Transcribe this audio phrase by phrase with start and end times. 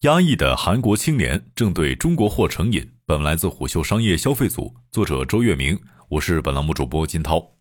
[0.00, 2.90] 压抑的韩国青年正对中国货成瘾。
[3.04, 7.58] 本文来自虎嗅商业消费组，作者周月明，我是本栏目主播金涛。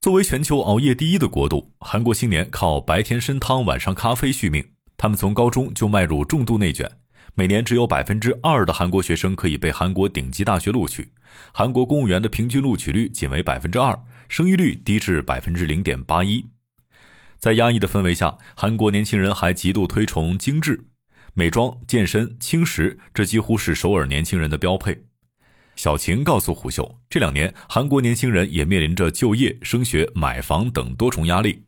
[0.00, 4.66] 作为全球熬夜第一的国度，韩国青年靠白天参汤、晚上咖啡续命。
[4.96, 6.90] 他们从高中就迈入重度内卷，
[7.34, 11.12] 每年只有百分之二的韩国学生可以被韩国顶级大学录取。
[11.52, 16.46] 韩国公务员的平均录取率仅为百分之二，生育率低至百分之零点八一。
[17.38, 20.86] 在压抑的氛围下，韩国年轻人还极度推崇精致。
[21.38, 25.04] 美妆、健身、轻食，这几乎是首尔年轻人的标配。
[25.74, 31.64] 小晴告诉虎嗅，这两年韩国年轻人也面临着就业、升学、买房等多重压力。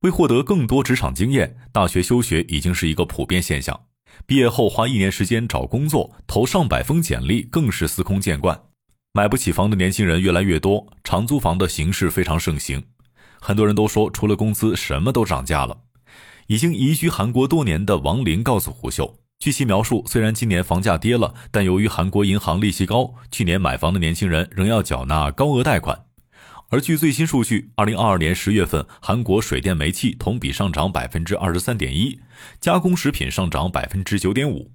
[0.00, 3.82] 为获得更多职场经验，大学休学已经是一个普遍现象。
[4.26, 8.60] 毕业后花一年时间找工作，投上百封简历更是司空见惯。
[9.12, 12.82] 买不起房的年轻人越来越多，长租房的形式非常盛行。
[13.40, 15.82] 很多人都说，除了工资，什么都涨价了。
[16.46, 26.06] 已经移居韩国多年的王林告诉胡秀，据其描述，虽然今年房价跌了，但由于韩国银行利息高，去年买房的年轻人仍要缴纳高额贷款。
[26.70, 32.18] 而据最新数据，二零二二年十月份，韩国水电煤气同比上涨百分之二十三点一，
[32.60, 34.72] 加工食品上涨百分之九点五。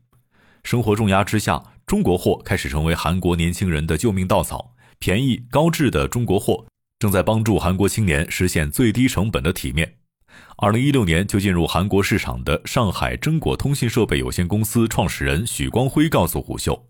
[0.63, 4.75] 生活重压之下，中国货开始成为韩国年轻人的救命稻草。
[4.99, 6.65] 便宜高质的中国货
[6.99, 9.98] 正在帮助韩国青年实现最低成本的体面。
[10.57, 16.87] 二零一六年就进入韩国市场的上海真果通信设备有限公司创始人许光辉告诉虎嗅，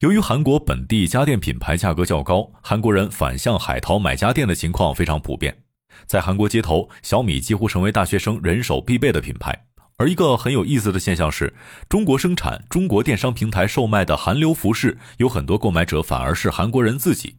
[0.00, 5.64] 由于韩国本地家电品牌价格较高，韩国人反向海淘买家电的情况非常普遍。
[6.06, 9.66] 在韩国街头，小米几乎成为大学生人手必备的品牌。
[9.96, 11.52] 而一个很有意思的现象是，
[11.88, 17.36] 中国生产、中国电商平台售卖的韩流服饰，有很多购买者反而是韩国人自己，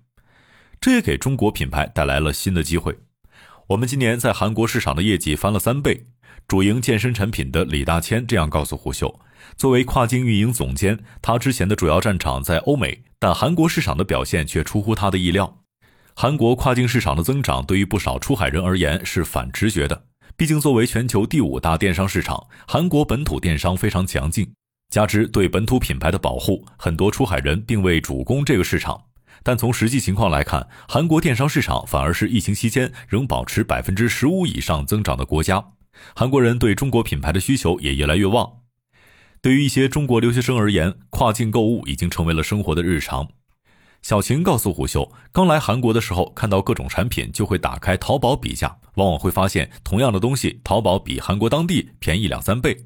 [0.79, 2.95] 这也给中国品牌带来了新的机会。
[3.72, 6.08] 我们今年在韩国市场的业绩翻了三倍。
[6.45, 9.22] 主营健身产品的李大千这样告诉胡秀
[9.55, 15.59] ：“作为跨境运营总监，他之前的主要战场在欧美，但韩国市场的表现却出乎他的意料。
[16.13, 20.03] 韩国跨境市场的增长对于不少出海人而言是反直觉的。
[20.35, 24.51] 毕竟作为全球第五大电商市场，韩国本土电商非常强劲，
[24.90, 29.01] 加之对本土品牌的保护，很多出海人并未主攻这个市场。”
[29.44, 35.63] 但从实际情况来看，韩国电商市场反而是疫情期间仍保持百分之十五以上增长的国家。
[36.16, 38.59] 韩国人对中国品牌的需求也越来越旺。
[39.41, 43.28] 对于一些中国留学生而言，跨境购物已经成为了生活的日常。
[44.03, 52.85] 小晴告诉虎嗅，刚来韩国的时候，看到各种产品就会打开淘宝比价，往往会发现同样的东西，淘宝比韩国当地便宜两三倍。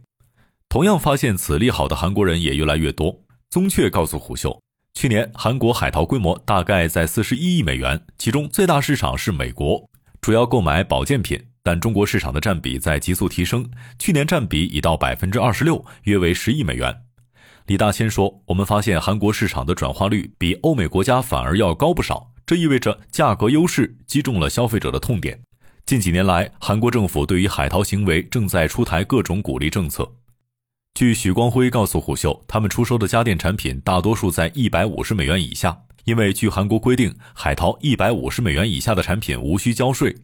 [0.68, 3.22] 同样发现此利好的韩国人也越来越多。
[3.50, 4.65] 宗雀告诉虎嗅。
[4.96, 9.90] 去年韩国海淘规模大概在四十一亿美元，其中最大市场是美国，
[10.22, 13.70] 主要购买保健品，但中国市场的占比在急速提升，
[14.00, 16.96] 去年占比已到百分之二十六，约为十亿美元。
[17.66, 25.38] 李大千说：“我们发现韩国市场的转化率比欧美国家反而要高不少，这意味着价格优势击中了消费者的痛点。
[25.86, 30.10] 近几年来，韩国政府对于海淘行为正在出台各种鼓励政策。”
[30.96, 40.16] 据许光辉告诉虎嗅，他们出售的家电产品大多数在一百五十美元以下，因为据韩国规定，海淘一百五十美元以下的产品无需交税。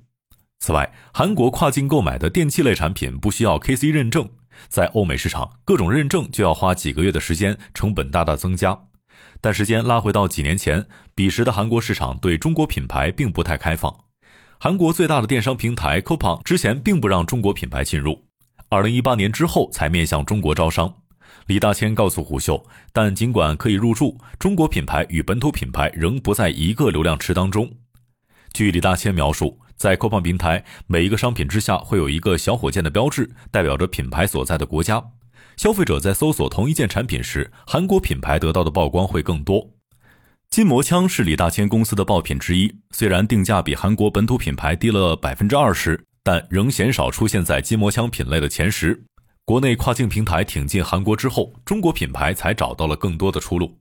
[0.60, 4.30] 此外，韩国跨境购买的电器类产品不需要 KC 认证，
[4.70, 8.80] 在欧美市场，各种认证就要花几个月的时间，成本大大增加。
[9.42, 13.94] 但时间拉回到几年前，彼时的韩国市场对中国品牌并不太开放，
[14.58, 18.24] 韩国最大的电商平台 Coupang 之前并不让中国品牌进入。
[18.74, 20.94] 二零一八年之后才面向中国招商，
[21.48, 27.70] 李大千告诉虎嗅，但尽管可以入驻，中国品牌与本土品牌仍不在一个流量池当中。
[28.54, 35.04] 据李大千描述，在酷胖平台，每一个商品之下会有一个小火箭的标志，代表着品牌所在的国家。
[35.58, 39.70] 消费者在搜索同一件产品时，韩国品牌得到的曝光会更多。
[40.50, 46.06] 筋膜枪是李大千公司的爆品之一，虽然定价比韩国本土品牌低了百分之二十。
[46.24, 49.04] 但仍鲜少出现在筋膜枪品类的前十。
[49.44, 53.80] 国内跨境平台挺进韩国之后，中国品牌才找到了更多的出路。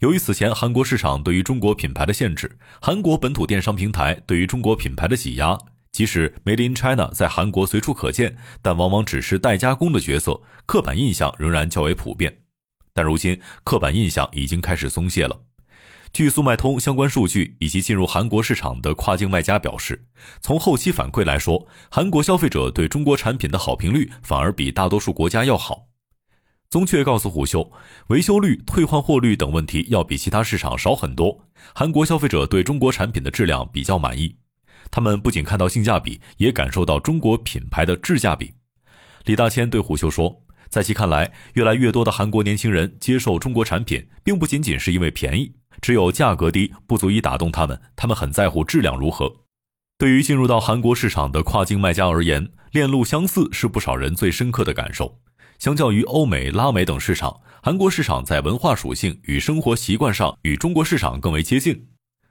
[0.00, 5.58] 由于此前韩国市场对于中国品牌的限制，韩国本土电商平台对于中国品牌的挤压，
[5.92, 12.38] 即使 Made in China 在韩国随处可见，但往往只是代加工的角色，刻板印象仍然较为普遍。
[12.92, 15.40] 但如今，刻板印象已经开始松懈了。
[16.12, 20.06] 据速卖通相关数据以及进入韩国市场的跨境卖家表示，
[20.40, 25.86] 从后期反馈来说，韩国消费者对中国产品的好评率反而比大多数国家要好。
[26.70, 27.70] 宗雀告诉虎嗅，
[28.08, 31.46] 维修率、退换货率等问题要比其他市场少很多。
[31.74, 34.36] 韩国消费者对中国产品的质量比较满意，
[34.90, 38.52] 他们不仅看到性价比，也感受到中国品牌的质价比。
[39.24, 49.32] 李大千对虎嗅说，在其看来，越来越多的韩国年轻人接受中国产品，并不仅仅是因为便宜，只有价格低不足以打动他们，他们很在乎质量如何。
[49.98, 55.18] 对于进入到韩国市场的跨境卖家而言，链路相似是不少人最深刻的感受。
[55.58, 61.88] 相较于欧美、拉美等市场，韩国市场在文化属性与生活习惯上与中国市场更为接近，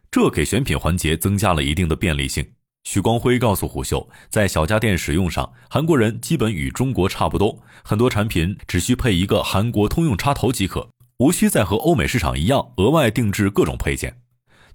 [0.09, 2.53] 这给选品环节增加了一定的便利性。
[2.85, 10.87] 许光辉告诉虎嗅，在小家电使用上，韩国人基本与中国差不多，很多产品只需配一个韩国通用插头即可，
[11.19, 14.21] 无需再和欧美市场一样额外定制各种配件。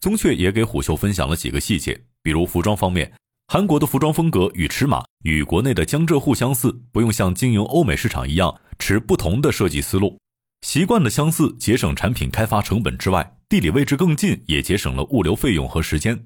[0.01, 3.13] 宗雀也给虎嗅分享了几个细节，比如服装方面。
[3.47, 10.19] 韩国的服装风格与尺码与国内的江浙沪相似，不用像经营欧美市场一样持不同的设计思路。
[10.67, 16.21] 习惯的相似，节省产品开发成本之外，地理位置更近，也节省了物流费用和时间。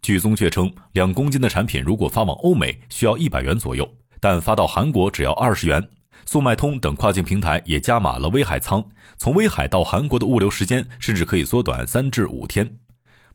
[0.00, 3.88] 据宗雀称，两公斤的产品如果发往欧美需要一百元左右，
[4.18, 5.88] 但发到韩国只要二十元。
[6.24, 8.84] 速卖通等跨境平台也加码了威海仓，
[9.16, 12.78] 从威海到韩国的物流时间甚至可以缩短三至五天。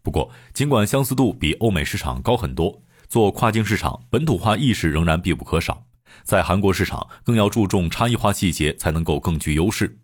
[0.02, 2.82] 不过，尽管相似度比欧美市场高很多。
[3.10, 5.86] 做跨境市场，本土化意识仍然必不可少。
[6.24, 10.00] 在韩国市场，更要注重差异化细节，才能够更具优势。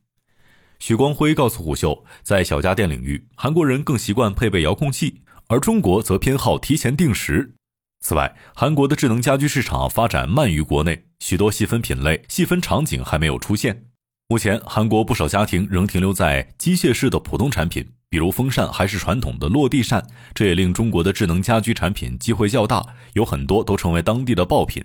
[0.79, 7.55] 许光辉告诉虎嗅，在小家电领域，韩国人更习惯配备遥控器，而中国则偏好提前定时。
[8.01, 13.85] 此外，韩国的智能家居市场发展慢于国内，许多细分品类、细分场景还没有出现。
[14.27, 17.87] 目前，韩国不少家庭仍停留在机械式的普通产品。
[18.09, 24.83] 比如风扇还是传统的落地扇，这也令中国的智能家居产品机会较大，有很多都成为当地的爆品。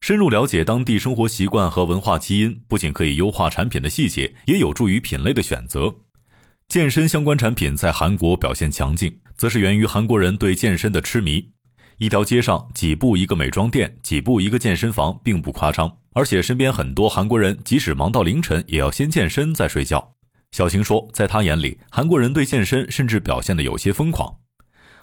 [0.00, 5.94] 深入了解当地生活习惯和文化基因，不仅可以优化产品的细节，也有助于品类的选择。
[6.66, 11.52] 健身相关产品在韩国表现强劲，则是源于韩国人对健身的痴迷。
[12.02, 15.88] 一条街上几步一个美妆店，几步一个健身房，并不夸张。
[16.14, 20.12] 而且身边很多韩国人，即使忙到凌晨，也要先健身再睡觉。
[20.50, 24.34] 小晴说，在她眼里，韩国人对健身甚至表现得有些疯狂。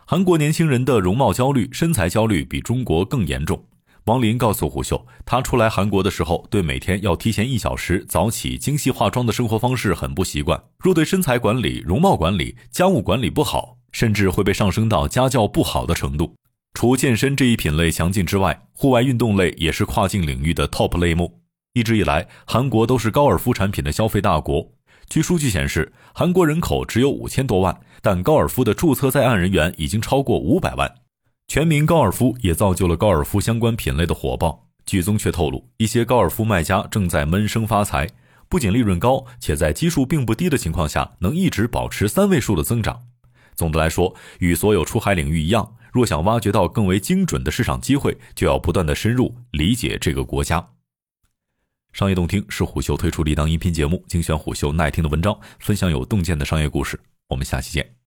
[0.05, 3.63] 韩国年轻人的容貌焦虑、身材焦虑比中国更严重。
[4.03, 10.61] 王林告诉胡秀，他初来韩国的时候，对每天要提前一小时早起、精细化妆的生活方式很不习惯。
[10.79, 16.35] 若对身材管理、容貌管理、家务管理不好，甚至会被上升到家教不好的程度。
[16.73, 21.41] 除健身这一品类强劲之外，户外运动类也是跨境领域的 top 类目。
[21.73, 24.71] 一直以来，韩国都是高尔夫产品的消费大国。
[25.09, 30.89] 据数据显示，韩国人口只有五千多万，但高尔夫的注册在案人员已经超过五百万。
[31.47, 34.67] 全民高尔夫也造就了高尔夫相关品类的火爆。
[34.85, 38.07] 据宗确透露，一些高尔夫卖家正在闷声发财，
[38.47, 43.01] 不仅利润高，且在基数并不低的情况下，能一直保持三位数的增长。
[43.55, 50.69] 总的来说，与所有出海领域一样，若想挖掘到更为精准的市场机会，就要不断的深入理解这个国家。
[51.91, 56.99] 商业洞听是虎嗅推出的一档音频节目，精选虎嗅耐听的文章，分享有洞见的商业故事。
[57.29, 57.98] 我们下期见。